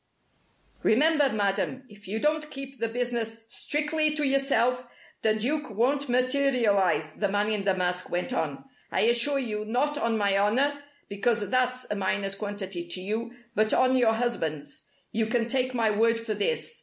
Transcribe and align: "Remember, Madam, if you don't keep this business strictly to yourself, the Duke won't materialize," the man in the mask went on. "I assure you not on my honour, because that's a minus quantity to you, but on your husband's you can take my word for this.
"Remember, 0.81 1.31
Madam, 1.31 1.83
if 1.87 2.07
you 2.07 2.17
don't 2.17 2.49
keep 2.49 2.79
this 2.79 2.91
business 2.91 3.45
strictly 3.51 4.15
to 4.15 4.25
yourself, 4.25 4.87
the 5.21 5.35
Duke 5.35 5.69
won't 5.69 6.09
materialize," 6.09 7.13
the 7.13 7.27
man 7.29 7.51
in 7.51 7.65
the 7.65 7.75
mask 7.75 8.09
went 8.09 8.33
on. 8.33 8.65
"I 8.91 9.01
assure 9.01 9.37
you 9.37 9.63
not 9.63 9.99
on 9.99 10.17
my 10.17 10.35
honour, 10.35 10.73
because 11.07 11.47
that's 11.51 11.85
a 11.91 11.95
minus 11.95 12.33
quantity 12.33 12.87
to 12.87 12.99
you, 12.99 13.31
but 13.53 13.75
on 13.75 13.95
your 13.95 14.13
husband's 14.13 14.81
you 15.11 15.27
can 15.27 15.47
take 15.47 15.75
my 15.75 15.91
word 15.91 16.19
for 16.19 16.33
this. 16.33 16.79